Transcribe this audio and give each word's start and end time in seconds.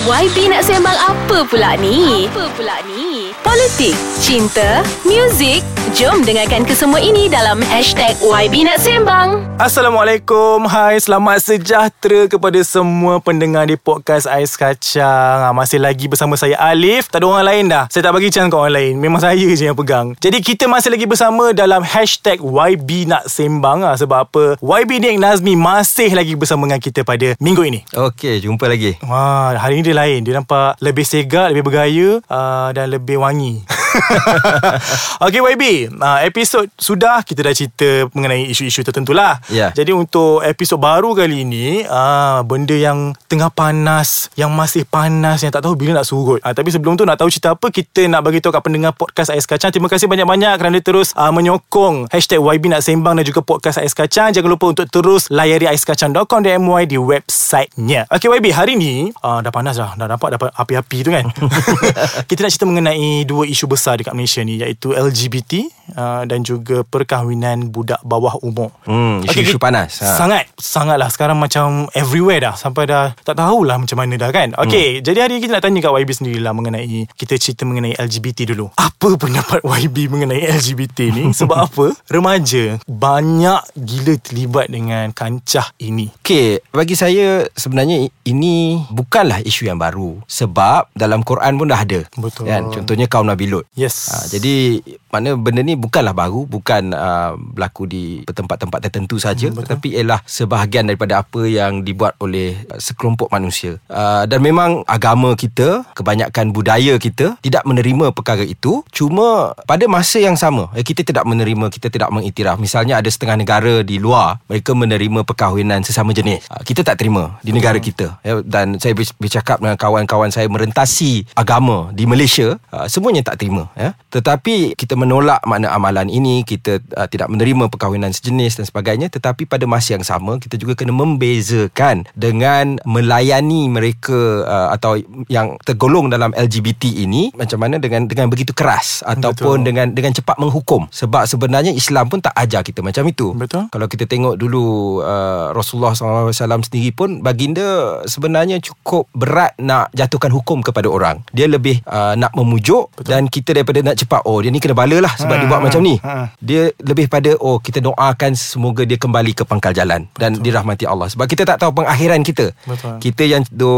YB 0.00 0.48
nak 0.48 0.64
sembang 0.64 0.96
apa 0.96 1.44
pula 1.44 1.76
ni? 1.76 2.24
Apa 2.24 2.48
pula 2.56 2.80
ni? 2.88 3.36
Politik, 3.44 3.92
cinta, 4.16 4.80
muzik, 5.04 5.60
jom 5.90 6.20
dengarkan 6.22 6.68
kesemua 6.68 7.00
ini 7.00 7.26
dalam 7.26 7.56
hashtag 7.64 8.12
YB 8.20 8.68
nak 8.68 8.78
sembang. 8.78 9.28
Assalamualaikum. 9.56 10.64
Hai 10.64 10.96
Selamat 10.96 11.40
sejahtera 11.40 12.24
Kepada 12.24 12.56
semua 12.64 13.20
pendengar 13.20 13.68
Di 13.68 13.76
podcast 13.76 14.24
Ais 14.24 14.56
Kacang. 14.56 15.40
Ha, 15.44 15.52
Masih 15.52 15.76
lagi 15.76 16.08
bersama 16.08 16.36
saya 16.36 16.56
Alif. 16.56 17.08
Tak 17.08 17.20
ada 17.20 17.26
orang 17.28 17.44
lain 17.44 17.64
dah. 17.68 17.84
Saya 17.92 18.08
tak 18.08 18.16
bagi 18.16 18.32
chance 18.32 18.48
kat 18.48 18.56
orang 18.56 18.76
lain. 18.76 18.92
Memang 18.96 19.20
saya 19.20 19.36
je 19.36 19.64
yang 19.64 19.76
pegang. 19.76 20.16
Jadi 20.16 20.40
kita 20.40 20.64
masih 20.64 20.92
lagi 20.92 21.04
bersama 21.04 21.52
Dalam 21.52 21.84
hashtag 21.84 22.40
YB 22.40 23.08
Nak 23.08 23.28
Sembang. 23.28 23.84
Ha, 23.84 23.96
Sebab 23.96 24.18
apa? 24.28 24.44
YB 24.60 25.00
Nick 25.00 25.16
Nazmi 25.20 25.56
Masih 25.56 26.12
lagi 26.12 26.36
bersama 26.36 26.68
dengan 26.68 26.80
kita 26.80 27.04
Pada 27.04 27.36
minggu 27.36 27.64
ini. 27.64 27.80
Okey, 27.92 28.40
jumpa 28.40 28.64
lagi. 28.64 28.96
Wah, 29.04 29.56
hari 29.56 29.80
ni 29.80 29.84
dia 29.84 29.96
lain. 29.96 30.24
Dia 30.24 30.40
nampak 30.40 30.80
lebih 30.80 31.04
segak 31.04 31.52
Lebih 31.52 31.64
bergaya 31.68 32.08
uh, 32.28 32.68
Dan 32.72 32.92
lebih 32.92 33.20
wangi 33.20 33.60
Okay 35.26 35.40
YB 35.42 35.64
uh, 35.98 36.20
Episod 36.22 36.66
sudah 36.76 37.22
Kita 37.26 37.42
dah 37.42 37.54
cerita 37.54 38.06
Mengenai 38.14 38.48
isu-isu 38.50 38.82
tertentu 38.82 39.12
lah 39.12 39.42
Ya. 39.50 39.74
Jadi 39.74 39.90
untuk 39.90 40.44
episod 40.46 40.78
baru 40.78 41.10
kali 41.16 41.42
ini 41.42 41.82
uh, 41.82 42.44
Benda 42.46 42.76
yang 42.76 43.16
Tengah 43.26 43.50
panas 43.50 44.30
Yang 44.38 44.50
masih 44.54 44.82
panas 44.86 45.42
Yang 45.42 45.58
tak 45.58 45.62
tahu 45.66 45.74
bila 45.74 46.00
nak 46.00 46.06
surut. 46.06 46.38
Uh, 46.44 46.54
Tapi 46.54 46.70
sebelum 46.70 46.94
tu 46.94 47.02
nak 47.02 47.18
tahu 47.18 47.28
cerita 47.32 47.56
apa 47.56 47.66
Kita 47.72 48.06
nak 48.06 48.22
bagi 48.22 48.38
tahu 48.38 48.54
kat 48.54 48.62
pendengar 48.62 48.92
podcast 48.94 49.34
Ais 49.34 49.46
Kacang. 49.48 49.74
Terima 49.74 49.90
kasih 49.90 50.06
banyak-banyak 50.06 50.54
Kerana 50.54 50.78
terus 50.78 51.10
uh, 51.18 51.32
menyokong 51.34 52.06
Hashtag 52.14 52.38
YB 52.38 52.70
nak 52.70 52.82
sembang 52.86 53.18
Dan 53.18 53.26
juga 53.26 53.42
podcast 53.42 53.82
Ais 53.82 53.96
Kacang. 53.96 54.30
Jangan 54.30 54.50
lupa 54.50 54.70
untuk 54.70 54.86
terus 54.86 55.26
Layari 55.32 55.66
aiskacang.com.my 55.66 56.82
Di 56.86 56.98
websitenya. 57.00 58.06
Okay 58.06 58.28
YB 58.30 58.54
hari 58.54 58.78
ni 58.78 59.10
uh, 59.24 59.42
Dah 59.42 59.50
panas 59.50 59.74
dah 59.74 59.98
Dah 59.98 60.06
nampak 60.06 60.38
dapat 60.38 60.54
api-api 60.54 60.98
tu 61.02 61.10
kan? 61.10 61.26
Kita 62.28 62.46
nak 62.46 62.50
cerita 62.54 62.66
mengenai 62.68 63.26
Dua 63.26 63.44
isu 63.48 63.66
besar 63.66 63.79
dekat 63.96 64.12
Malaysia 64.12 64.40
ni 64.40 64.58
Iaitu 64.58 64.92
LGBT 64.92 65.52
uh, 65.92 66.22
Dan 66.24 66.42
juga 66.42 66.84
perkahwinan 66.84 67.68
budak 67.68 68.00
bawah 68.02 68.36
umur 68.38 68.68
Hmm, 68.84 69.22
isu-isu 69.22 69.56
kita- 69.56 69.62
panas. 69.62 69.98
Ha. 69.98 70.14
Sangat 70.14 70.44
Sangatlah 70.54 71.08
Sekarang 71.08 71.36
macam 71.36 71.88
everywhere 71.92 72.42
dah 72.42 72.54
Sampai 72.54 72.84
dah 72.84 73.16
Tak 73.16 73.34
tahulah 73.34 73.76
macam 73.76 73.96
mana 73.96 74.14
dah 74.14 74.28
kan 74.28 74.52
Okay 74.54 74.98
hmm. 74.98 75.02
Jadi 75.02 75.18
hari 75.18 75.32
ni 75.34 75.42
kita 75.42 75.56
nak 75.56 75.64
tanya 75.64 75.80
kat 75.80 75.92
YB 75.96 76.10
sendirilah 76.12 76.52
Mengenai 76.52 77.08
Kita 77.10 77.34
cerita 77.34 77.64
mengenai 77.64 77.96
LGBT 77.96 78.52
dulu 78.52 78.68
Apa 78.74 79.16
pendapat 79.16 79.64
YB 79.80 80.06
mengenai 80.06 80.44
LGBT 80.50 80.98
ni 81.10 81.24
Sebab 81.30 81.56
apa 81.66 81.86
Remaja 82.06 82.76
Banyak 82.84 83.62
gila 83.74 84.14
terlibat 84.18 84.66
dengan 84.68 85.08
kancah 85.10 85.72
ini 85.78 86.12
Okey, 86.20 86.60
bagi 86.70 86.94
saya 86.94 87.46
sebenarnya 87.50 88.06
ini 88.22 88.82
bukanlah 88.86 89.40
isu 89.40 89.66
yang 89.66 89.76
baru 89.76 90.18
sebab 90.24 90.90
dalam 90.92 91.22
Quran 91.22 91.54
pun 91.54 91.66
dah 91.66 91.80
ada. 91.80 92.00
Betul. 92.14 92.46
Kan? 92.46 92.70
Contohnya 92.70 93.06
kaum 93.06 93.26
Nabi 93.26 93.46
Lut. 93.46 93.66
Yes 93.78 94.10
Ha, 94.10 94.26
jadi 94.26 94.82
mana 95.10 95.34
benda 95.38 95.62
ni 95.62 95.74
bukanlah 95.74 96.14
baru, 96.14 96.46
bukan 96.46 96.94
uh, 96.94 97.34
berlaku 97.34 97.86
di 97.86 98.04
tempat-tempat 98.26 98.78
tertentu 98.86 99.18
saja, 99.18 99.50
Hmm, 99.50 99.58
betul. 99.58 99.66
tetapi 99.66 99.88
ialah 99.98 100.22
sebahagian 100.22 100.86
daripada 100.86 101.22
apa 101.22 101.46
yang 101.50 101.82
dibuat 101.82 102.14
oleh 102.22 102.54
uh, 102.70 102.78
sekelompok 102.78 103.30
manusia. 103.30 103.78
Uh, 103.90 104.26
dan 104.30 104.38
memang 104.42 104.86
agama 104.86 105.34
kita, 105.34 105.82
kebanyakan 105.98 106.54
budaya 106.54 106.94
kita 106.98 107.38
tidak 107.42 107.62
menerima 107.66 108.14
perkara 108.14 108.42
itu. 108.46 108.82
Cuma 108.94 109.54
pada 109.66 109.86
masa 109.90 110.22
yang 110.22 110.38
sama, 110.38 110.70
eh, 110.78 110.86
kita 110.86 111.02
tidak 111.02 111.26
menerima, 111.26 111.70
kita 111.70 111.90
tidak 111.90 112.10
mengiktiraf. 112.14 112.58
Misalnya 112.58 112.98
ada 113.02 113.10
setengah 113.10 113.38
negara 113.38 113.82
di 113.82 113.98
luar, 113.98 114.38
mereka 114.46 114.74
menerima 114.78 115.26
perkahwinan 115.26 115.82
sesama 115.82 116.14
jenis. 116.14 116.46
Uh, 116.50 116.62
kita 116.62 116.82
tak 116.86 117.02
terima 117.02 117.38
di 117.42 117.50
negara 117.50 117.78
kita. 117.82 118.18
Ya, 118.22 118.42
dan 118.46 118.78
saya 118.78 118.94
ber- 118.94 119.18
bercakap 119.18 119.58
dengan 119.58 119.74
kawan-kawan 119.78 120.30
saya 120.30 120.46
merentasi 120.46 121.26
agama 121.34 121.90
di 121.94 122.06
Malaysia, 122.06 122.58
uh, 122.70 122.86
semuanya 122.86 123.26
tak 123.26 123.42
terima. 123.42 123.59
Ya. 123.74 123.98
Tetapi 124.12 124.78
kita 124.78 124.94
menolak 124.94 125.42
makna 125.44 125.74
amalan 125.74 126.08
ini, 126.08 126.46
kita 126.46 126.80
uh, 126.94 127.08
tidak 127.10 127.28
menerima 127.28 127.68
perkahwinan 127.68 128.14
sejenis 128.14 128.62
dan 128.62 128.66
sebagainya. 128.68 129.08
Tetapi 129.10 129.44
pada 129.48 129.64
masa 129.64 129.98
yang 129.98 130.06
sama, 130.06 130.38
kita 130.38 130.56
juga 130.56 130.78
kena 130.78 130.94
membezakan 130.94 132.06
dengan 132.16 132.78
melayani 132.86 133.68
mereka 133.68 134.44
uh, 134.46 134.68
atau 134.74 134.96
yang 135.26 135.56
tergolong 135.64 136.08
dalam 136.08 136.30
LGBT 136.36 137.04
ini 137.04 137.32
macam 137.34 137.60
mana 137.60 137.80
dengan 137.80 138.06
dengan 138.06 138.28
begitu 138.28 138.52
keras 138.52 139.02
ataupun 139.04 139.64
Betul. 139.64 139.66
dengan 139.66 139.86
dengan 139.92 140.12
cepat 140.14 140.36
menghukum. 140.36 140.88
Sebab 140.92 141.26
sebenarnya 141.26 141.72
Islam 141.72 142.06
pun 142.12 142.20
tak 142.20 142.36
ajar 142.36 142.60
kita 142.60 142.84
macam 142.84 143.04
itu. 143.08 143.32
Betul. 143.34 143.68
Kalau 143.72 143.86
kita 143.88 144.04
tengok 144.04 144.36
dulu 144.36 145.00
uh, 145.00 145.52
Rasulullah 145.56 145.96
SAW 145.96 146.64
sendiri 146.66 146.92
pun 146.92 147.24
baginda 147.24 148.00
sebenarnya 148.04 148.60
cukup 148.60 149.08
berat 149.16 149.56
nak 149.58 149.88
jatuhkan 149.96 150.30
hukum 150.30 150.60
kepada 150.60 150.86
orang. 150.90 151.22
Dia 151.32 151.48
lebih 151.48 151.80
uh, 151.86 152.14
nak 152.16 152.32
memujuk 152.36 152.92
Betul. 152.94 153.10
dan 153.10 153.22
kita 153.26 153.49
daripada 153.52 153.78
nak 153.80 153.96
cepat 153.96 154.22
oh 154.22 154.38
dia 154.38 154.48
ni 154.48 154.56
kena 154.56 154.72
bala 154.72 154.98
lah 154.98 155.12
sebab 155.12 155.30
Ha, 155.30 155.38
dia 155.38 155.46
buat 155.46 155.58
ha, 155.58 155.66
macam 155.66 155.80
ni. 155.80 155.94
ha. 155.96 156.28
Dia 156.36 156.62
lebih 156.76 157.06
pada 157.06 157.30
oh 157.36 157.56
kita 157.56 157.78
doakan 157.78 158.32
semoga 158.32 158.82
dia 158.82 158.96
kembali 158.96 159.32
ke 159.32 159.42
pangkal 159.42 159.70
jalan 159.70 160.06
Betul. 160.06 160.18
dan 160.18 160.30
dirahmati 160.36 160.84
Allah. 160.84 161.06
Sebab 161.06 161.24
kita 161.24 161.42
tak 161.44 161.58
tahu 161.58 161.72
pengakhiran 161.72 162.20
kita. 162.20 162.52
Betul. 162.62 162.98
Kita 162.98 163.22
yang 163.22 163.42
do 163.48 163.70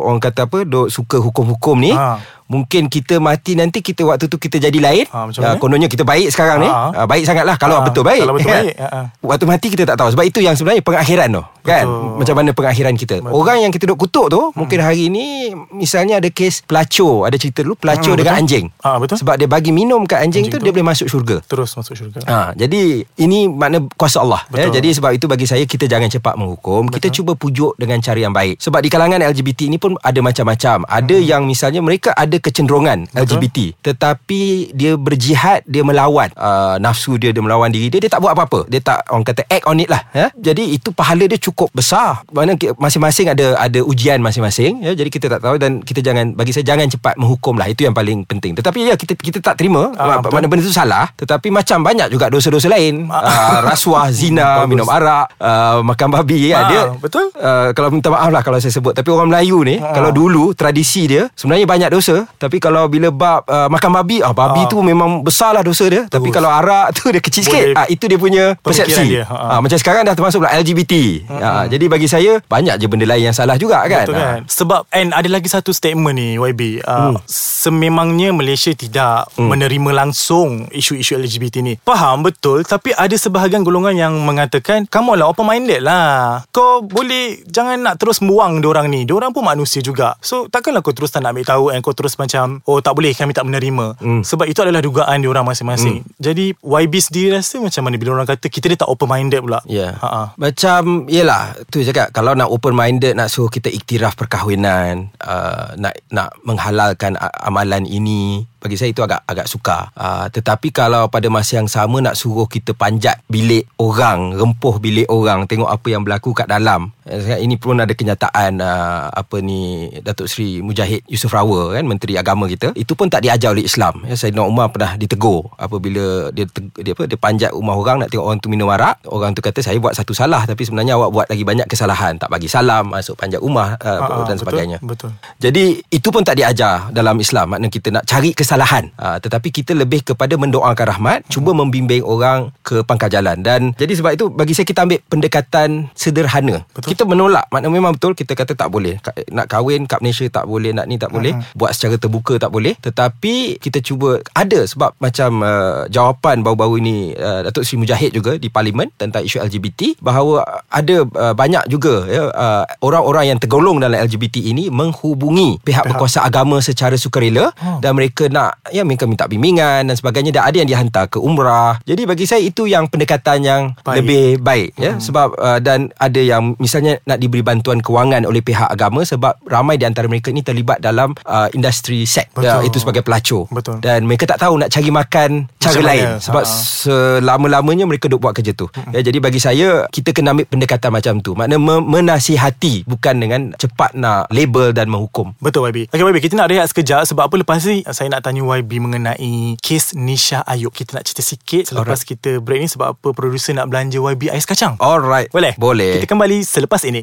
orang 0.00 0.18
kata 0.18 0.44
apa 0.44 0.62
do 0.62 0.86
suka 0.86 1.16
hukum-hukum 1.16 1.76
ni 1.76 1.92
Ha. 1.92 2.16
Mungkin 2.50 2.90
kita 2.90 3.22
mati 3.22 3.54
nanti 3.54 3.78
kita 3.78 4.02
waktu 4.02 4.26
tu 4.26 4.34
kita 4.34 4.58
jadi 4.58 4.74
lain. 4.74 5.06
Ha, 5.06 5.30
macam 5.30 5.40
mana? 5.40 5.54
kononnya 5.56 5.86
kita 5.86 6.02
baik 6.02 6.34
sekarang 6.34 6.58
ni. 6.58 6.66
Ha. 6.66 7.06
Baik 7.06 7.22
sangatlah 7.22 7.54
kalau 7.54 7.78
Ha, 7.78 7.86
betul 7.86 8.02
baik. 8.02 8.20
kalau 8.20 8.34
betul 8.34 8.50
Kan? 8.50 8.64
baik, 8.66 8.76
ha, 8.76 8.88
ha. 8.90 9.00
Waktu 9.22 9.44
mati 9.46 9.66
kita 9.70 9.86
tak 9.86 9.96
tahu 9.96 10.10
Sebab 10.10 10.24
itu 10.26 10.42
yang 10.42 10.58
sebenarnya 10.58 10.82
pengakhiran 10.82 11.28
tu 11.30 11.42
Kan 11.60 11.84
Betul. 11.86 12.16
Macam 12.18 12.34
mana 12.34 12.50
pengakhiran 12.50 12.94
kita 12.94 13.14
Betul. 13.22 13.30
Orang 13.30 13.58
yang 13.60 13.70
kita 13.70 13.84
duk 13.86 13.98
kutuk 14.00 14.26
tu 14.26 14.40
Mungkin 14.56 14.78
hari 14.80 15.06
ni 15.06 15.54
Misalnya 15.70 16.18
ada 16.18 16.26
kes 16.26 16.66
pelacur 16.66 17.28
Ada 17.28 17.38
cerita 17.38 17.62
dulu 17.62 17.78
Pelacur 17.78 18.12
Hmm, 18.12 18.18
dengan 18.18 18.34
anjing 18.42 18.66
Ah, 18.82 18.98
betul. 18.98 19.20
Sebab 19.20 19.38
dia 19.38 19.46
bagi 19.46 19.70
minum 19.70 20.02
kat 20.02 20.24
anjing, 20.24 20.48
Anjing 20.48 20.50
tu, 20.50 20.58
tu. 20.58 20.64
Dia 20.66 20.72
boleh 20.74 20.88
masuk 20.88 21.06
syurga 21.06 21.38
Terus 21.46 21.70
masuk 21.72 21.94
syurga 21.94 22.18
Ha, 22.26 22.52
jadi 22.52 23.04
ini 23.16 23.46
makna 23.46 23.84
kuasa 23.94 24.20
Allah 24.20 24.42
ya. 24.50 24.66
Betul. 24.66 24.80
Jadi 24.80 24.88
sebab 24.96 25.10
itu 25.12 25.26
bagi 25.26 25.46
saya 25.46 25.62
kita 25.62 25.84
jangan 25.84 26.08
cepat 26.08 26.34
menghukum. 26.34 26.88
Betul. 26.88 26.96
Kita 26.98 27.08
cuba 27.12 27.32
pujuk 27.34 27.76
dengan 27.76 28.00
cara 28.00 28.16
yang 28.16 28.30
baik. 28.30 28.56
Sebab 28.58 28.80
di 28.80 28.88
kalangan 28.88 29.20
LGBT 29.20 29.68
ini 29.68 29.76
pun 29.76 29.94
ada 30.00 30.20
macam-macam. 30.20 30.84
Ada 30.84 31.16
hmm. 31.16 31.26
yang 31.26 31.42
misalnya 31.44 31.80
mereka 31.80 32.10
ada 32.12 32.36
kecenderungan 32.40 33.06
Betul. 33.06 33.20
LGBT 33.20 33.58
tetapi 33.80 34.42
dia 34.72 34.96
berjihad, 34.96 35.60
dia 35.64 35.84
melawan 35.84 36.32
uh, 36.34 36.76
nafsu 36.76 37.14
dia, 37.14 37.30
dia 37.30 37.38
melawan 37.38 37.68
diri 37.68 37.86
dia, 37.86 38.00
dia 38.00 38.08
tak 38.08 38.18
buat 38.18 38.32
apa-apa. 38.32 38.64
Dia 38.66 38.80
tak 38.80 39.04
orang 39.08 39.22
kata 39.22 39.44
act 39.46 39.64
on 39.64 39.76
it 39.76 39.86
lah 39.86 40.02
ya. 40.10 40.32
Jadi 40.32 40.72
itu 40.72 40.90
pahala 40.90 41.24
dia 41.24 41.36
cukup 41.36 41.68
besar. 41.70 42.24
Mana 42.30 42.56
masing-masing 42.76 43.28
ada 43.28 43.54
ada 43.54 43.80
ujian 43.80 44.18
masing-masing 44.18 44.80
ya. 44.80 44.92
Jadi 44.92 45.10
kita 45.10 45.28
tak 45.28 45.40
tahu 45.40 45.56
dan 45.56 45.80
kita 45.80 46.00
jangan 46.00 46.32
bagi 46.32 46.50
saya 46.50 46.64
jangan 46.64 46.88
cepat 46.88 47.14
menghukum 47.14 47.54
lah. 47.54 47.68
Itu 47.68 47.84
yang 47.84 47.92
paling 47.92 48.24
penting. 48.24 48.56
Tetapi 48.56 48.78
ya 48.82 48.94
kita 48.96 49.12
kita 49.14 49.38
tak 49.40 49.60
terima 49.60 49.92
Ah, 49.92 50.16
uh, 50.16 50.22
betul. 50.22 50.32
mana 50.32 50.46
benda 50.46 50.62
itu 50.62 50.72
salah 50.72 51.12
tetapi 51.12 51.50
macam 51.50 51.82
banyak 51.82 52.08
juga 52.08 52.28
dosa-dosa 52.28 52.70
lain 52.70 53.04
uh, 53.06 53.58
rasuah 53.60 54.08
zina 54.16 54.64
minum 54.64 54.86
arak 54.86 55.34
uh, 55.36 55.82
makan 55.82 56.08
babi 56.10 56.48
Ah, 56.48 56.48
ya 56.48 56.60
dia 56.64 56.82
betul. 56.94 57.26
uh, 57.34 57.74
kalau 57.74 57.90
minta 57.90 58.08
maaf 58.08 58.30
lah 58.30 58.40
kalau 58.40 58.56
saya 58.56 58.70
sebut 58.70 58.94
tapi 58.94 59.10
orang 59.10 59.28
Melayu 59.28 59.60
ni 59.60 59.76
Ah. 59.76 59.92
kalau 59.92 60.10
dulu 60.10 60.54
tradisi 60.54 61.04
dia 61.04 61.26
sebenarnya 61.34 61.66
banyak 61.66 61.90
dosa 61.90 62.24
tapi 62.36 62.58
kalau 62.58 62.86
bila 62.86 63.08
bab 63.08 63.42
uh, 63.44 63.66
makan 63.66 63.90
babi 63.92 64.20
ah 64.20 64.30
babi 64.30 64.62
Ah. 64.62 64.68
tu 64.68 64.78
memang 64.78 65.20
besar 65.20 65.50
lah 65.50 65.62
dosa 65.62 65.86
dia. 65.86 66.04
Tapi 66.04 66.28
Terus. 66.28 66.36
kalau 66.36 66.50
arak 66.50 66.92
tu 66.92 67.08
dia 67.08 67.18
kecil 67.18 67.42
sikit 67.42 67.64
ah 67.74 67.86
itu 67.86 68.04
dia 68.04 68.16
punya 68.16 68.44
persepsi. 68.56 69.04
dia. 69.10 69.24
Ha, 69.24 69.32
ha. 69.32 69.46
Ah, 69.50 69.60
macam 69.60 69.74
sekarang 69.74 70.02
dah 70.02 70.12
termasuk 70.12 70.38
pula 70.38 70.52
LGBT 70.52 70.92
ah, 71.32 71.64
jadi 71.64 71.84
bagi 71.86 72.06
saya 72.06 72.38
banyak 72.42 72.76
je 72.76 72.86
benda 72.86 73.04
lain 73.04 73.24
yang 73.24 73.36
salah 73.36 73.56
juga 73.56 73.80
kan? 73.84 74.04
Betul 74.04 74.16
kan 74.16 74.40
Sebab 74.44 74.80
And 74.90 75.10
ada 75.10 75.26
lagi 75.26 75.46
satu 75.46 75.70
statement 75.70 76.14
ni 76.14 76.36
YB 76.36 76.82
uh, 76.82 76.98
Hmm. 77.00 77.16
Sememangnya 77.24 78.30
Malaysia 78.30 78.70
tidak 78.70 79.32
Menerima 79.34 79.90
langsung 79.94 80.68
Isu-isu 80.70 81.14
LGBT 81.14 81.60
ni. 81.60 81.74
Faham? 81.80 82.20
Betul. 82.20 82.62
Tapi 82.62 82.92
ada 82.92 83.12
sebahagian 83.12 83.60
golongan 83.60 83.94
yang 83.94 84.12
mengatakan 84.20 84.84
Kamu 84.84 85.14
lah 85.14 85.28
open 85.28 85.44
minded 85.44 85.80
lah. 85.80 86.44
Kau 86.50 86.80
boleh 86.80 87.40
Jangan 87.46 87.80
nak 87.80 87.96
terus 87.96 88.20
muang 88.20 88.60
diorang 88.60 88.86
ni. 88.86 89.04
Diorang 89.04 89.32
pun 89.32 89.42
manusia 89.42 89.80
juga. 89.80 90.16
So 90.20 90.44
takkanlah 90.46 90.80
kau 90.80 90.92
terus 90.92 91.08
tak 91.08 91.22
nak 91.22 91.32
ambil 91.32 91.46
tahu 91.46 91.64
And 91.70 91.80
kau 91.80 91.92
terus 91.92 92.19
macam 92.20 92.60
Oh 92.68 92.78
tak 92.78 92.92
boleh 92.92 93.10
kami 93.10 93.32
tak 93.32 93.42
menerima 93.42 93.96
Hmm. 93.96 94.20
Sebab 94.20 94.44
itu 94.44 94.60
adalah 94.60 94.80
dugaan 94.80 95.18
diorang 95.18 95.42
masing-masing 95.42 96.04
Jadi 96.16 96.52
YB 96.54 96.94
sendiri 96.96 97.28
rasa 97.32 97.56
macam 97.56 97.80
mana 97.82 97.96
Bila 97.96 98.10
orang 98.14 98.28
kata 98.28 98.46
Kita 98.46 98.68
dia 98.68 98.76
tak 98.76 98.88
open 98.88 99.08
minded 99.08 99.40
pula 99.40 99.64
Ya. 99.64 99.96
Ha-ha. 99.96 100.36
Macam 100.36 101.06
Yelah 101.06 101.56
Tu 101.68 101.80
cakap 101.80 102.12
Kalau 102.12 102.36
nak 102.36 102.48
open 102.48 102.72
minded 102.72 103.14
Nak 103.14 103.28
suruh 103.28 103.48
kita 103.48 103.66
iktiraf 103.66 104.14
perkahwinan 104.14 105.08
uh, 105.16 105.72
Nak 105.74 105.94
nak 106.10 106.36
menghalalkan 106.42 107.14
amalan 107.40 107.84
ini 107.84 108.44
bagi 108.60 108.76
saya 108.76 108.92
itu 108.92 109.00
agak 109.00 109.24
agak 109.24 109.48
sukar. 109.48 109.88
Uh, 109.96 110.28
tetapi 110.28 110.68
kalau 110.70 111.08
pada 111.08 111.26
masa 111.26 111.56
yang 111.56 111.66
sama 111.66 111.98
nak 111.98 112.14
suruh 112.14 112.44
kita 112.44 112.76
panjat 112.76 113.18
bilik 113.26 113.64
orang, 113.76 114.36
rempuh 114.36 114.76
bilik 114.76 115.08
orang, 115.08 115.48
tengok 115.48 115.66
apa 115.66 115.86
yang 115.88 116.04
berlaku 116.04 116.30
kat 116.30 116.46
dalam. 116.46 116.92
Eh, 117.02 117.40
Ini 117.40 117.56
pun 117.56 117.80
ada 117.80 117.90
kenyataan 117.90 118.60
uh, 118.60 119.08
apa 119.10 119.40
ni 119.40 119.88
Datuk 119.98 120.28
Seri 120.28 120.60
Mujahid 120.60 121.02
Yusof 121.08 121.32
Rawa 121.32 121.74
kan 121.74 121.84
Menteri 121.84 122.14
Agama 122.14 122.44
kita. 122.46 122.76
Itu 122.76 122.92
pun 122.92 123.08
tak 123.08 123.24
diajar 123.24 123.50
oleh 123.50 123.64
Islam. 123.64 124.04
Ya, 124.04 124.14
Sayyidina 124.14 124.44
Umar 124.44 124.70
pernah 124.70 124.94
ditegur 124.94 125.50
apabila 125.56 126.28
dia 126.30 126.44
teg- 126.44 126.70
dia 126.76 126.92
apa 126.92 127.08
dia 127.08 127.16
panjat 127.16 127.50
rumah 127.50 127.74
orang 127.74 128.04
nak 128.04 128.12
tengok 128.12 128.26
orang 128.28 128.38
tu 128.38 128.46
minum 128.46 128.68
arak. 128.68 129.00
Orang 129.08 129.32
tu 129.32 129.40
kata 129.40 129.58
saya 129.58 129.80
buat 129.80 129.96
satu 129.96 130.12
salah 130.12 130.44
tapi 130.44 130.62
sebenarnya 130.62 130.94
awak 130.94 131.10
buat 131.10 131.26
lagi 131.26 131.42
banyak 131.42 131.66
kesalahan. 131.66 132.20
Tak 132.20 132.28
bagi 132.28 132.46
salam, 132.46 132.92
masuk 132.92 133.16
panjat 133.16 133.40
rumah 133.40 133.74
uh, 133.80 133.88
Ah, 133.90 134.06
ah, 134.06 134.24
dan 134.28 134.36
betul, 134.36 134.42
sebagainya. 134.46 134.78
betul. 134.80 135.10
Jadi 135.40 135.82
itu 135.88 136.08
pun 136.10 136.22
tak 136.22 136.36
diajar 136.36 136.90
dalam 136.90 137.16
Islam. 137.18 137.56
Maknanya 137.56 137.72
kita 137.72 137.88
nak 137.90 138.04
cari 138.06 138.30
kesalahan. 138.50 138.90
Uh, 138.98 139.22
tetapi 139.22 139.54
kita 139.54 139.78
lebih 139.78 140.02
kepada 140.02 140.34
mendoakan 140.34 140.86
rahmat, 140.90 141.22
cuba 141.30 141.54
membimbing 141.54 142.02
orang 142.02 142.50
ke 142.66 142.82
pangkal 142.82 143.06
jalan. 143.06 143.38
Dan 143.46 143.70
jadi 143.78 143.94
sebab 143.94 144.10
itu 144.18 144.26
bagi 144.26 144.58
saya 144.58 144.66
kita 144.66 144.82
ambil 144.82 144.98
pendekatan 145.06 145.86
sederhana. 145.94 146.66
Betul. 146.74 146.98
Kita 146.98 147.06
menolak. 147.06 147.46
Maknanya 147.54 147.70
memang 147.70 147.94
betul 147.94 148.18
kita 148.18 148.34
kata 148.34 148.58
tak 148.58 148.74
boleh. 148.74 148.98
Nak 149.30 149.46
kahwin 149.46 149.86
kat 149.86 150.02
Malaysia 150.02 150.26
tak 150.26 150.50
boleh, 150.50 150.74
nak 150.74 150.90
ni 150.90 150.98
tak 150.98 151.14
boleh. 151.14 151.38
Buat 151.54 151.78
secara 151.78 151.94
terbuka 151.94 152.42
tak 152.42 152.50
boleh. 152.50 152.74
Tetapi 152.82 153.62
kita 153.62 153.78
cuba 153.78 154.18
ada 154.34 154.66
sebab 154.66 154.98
macam 154.98 155.46
uh, 155.46 155.86
jawapan 155.86 156.42
baru-baru 156.42 156.82
ini 156.82 156.96
uh, 157.14 157.46
Datuk 157.46 157.62
Seri 157.62 157.78
Mujahid 157.78 158.10
juga 158.10 158.34
di 158.34 158.50
parlimen 158.50 158.90
tentang 158.98 159.22
isu 159.22 159.38
LGBT 159.38 160.02
bahawa 160.02 160.64
ada 160.66 161.06
uh, 161.06 161.34
banyak 161.36 161.70
juga 161.70 162.08
ya 162.10 162.32
uh, 162.32 162.64
orang-orang 162.82 163.36
yang 163.36 163.38
tergolong 163.38 163.78
dalam 163.78 164.00
LGBT 164.00 164.42
ini 164.42 164.72
menghubungi 164.72 165.62
pihak 165.62 165.86
berkuasa 165.86 166.26
agama 166.26 166.58
secara 166.58 166.98
sukarela 166.98 167.52
Oh. 167.60 167.76
dan 167.82 167.92
mereka 167.92 168.30
nak 168.32 168.39
ya 168.68 168.82
mereka 168.82 169.04
minta 169.04 169.24
bimbingan 169.24 169.84
dan 169.84 169.94
sebagainya. 169.94 170.30
Dan 170.30 170.42
ada 170.42 170.56
yang 170.56 170.68
dihantar 170.68 171.04
ke 171.06 171.18
umrah. 171.18 171.76
Jadi 171.82 172.04
bagi 172.04 172.24
saya 172.24 172.40
itu 172.40 172.64
yang 172.64 172.86
pendekatan 172.86 173.38
yang 173.40 173.62
Baik. 173.80 173.96
lebih 173.98 174.24
baik 174.38 174.68
ya. 174.76 174.96
Sebab 174.96 175.28
uh, 175.34 175.58
dan 175.58 175.90
ada 175.94 176.18
yang 176.18 176.54
misalnya 176.56 177.00
nak 177.04 177.18
diberi 177.18 177.40
bantuan 177.40 177.78
kewangan 177.78 178.22
oleh 178.22 178.40
pihak 178.40 178.66
agama 178.66 179.02
sebab 179.02 179.34
ramai 179.44 179.74
di 179.74 179.84
antara 179.84 180.06
mereka 180.06 180.28
ini 180.28 180.40
terlibat 180.40 180.78
dalam 180.78 181.12
uh, 181.22 181.48
industri 181.50 182.04
seks 182.04 182.30
ya, 182.36 182.60
itu 182.60 182.76
sebagai 182.76 183.00
pelacur. 183.00 183.44
Betul. 183.50 183.80
dan 183.80 184.04
mereka 184.04 184.24
tak 184.24 184.38
tahu 184.38 184.54
nak 184.56 184.68
cari 184.68 184.88
makan 184.88 185.30
cara 185.56 185.72
Macam 185.72 185.82
lain 185.82 186.06
mana? 186.06 186.20
sebab 186.20 186.42
Ha. 186.42 186.52
selama-lamanya 186.80 187.84
mereka 187.84 188.06
duk 188.06 188.20
buat 188.20 188.32
kerja 188.32 188.52
tu. 188.52 188.70
Ya 188.90 189.00
jadi 189.00 189.18
bagi 189.18 189.36
saya 189.36 189.88
kita 189.88 190.10
kena 190.10 190.30
ambil 190.30 190.46
pendekatan 190.46 190.90
macam 190.90 191.14
tu. 191.18 191.32
Maknanya 191.32 191.58
me- 191.58 191.86
menasihati 191.90 192.84
bukan 192.84 193.14
dengan 193.16 193.40
cepat 193.54 193.92
nak 193.92 194.30
label 194.30 194.70
dan 194.70 194.86
menghukum. 194.86 195.34
Betul 195.38 195.66
YB 195.66 195.90
Okay 195.90 196.00
YB 196.00 196.18
kita 196.20 196.34
nak 196.34 196.46
rehat 196.46 196.66
sekejap 196.66 197.02
Sebab 197.04 197.26
apa 197.26 197.34
lepas 197.36 197.58
ni 197.62 197.82
Saya 197.84 198.06
nak 198.08 198.22
tanya 198.22 198.29
YB 198.38 198.78
mengenai 198.78 199.58
Kes 199.58 199.98
Nisha 199.98 200.46
Ayub. 200.46 200.70
Kita 200.70 200.94
nak 200.94 201.10
cerita 201.10 201.26
sikit 201.26 201.74
Selepas 201.74 201.98
Alright. 201.98 202.06
kita 202.06 202.30
break 202.38 202.62
ni 202.62 202.68
Sebab 202.70 202.94
apa 202.94 203.08
Producer 203.10 203.50
nak 203.58 203.66
belanja 203.66 203.98
YB 203.98 204.30
ais 204.30 204.46
kacang. 204.46 204.78
Alright. 204.78 205.34
Boleh? 205.34 205.58
boleh. 205.58 205.98
Kita 205.98 206.06
kembali 206.06 206.46
selepas 206.46 206.86
ini 206.86 207.02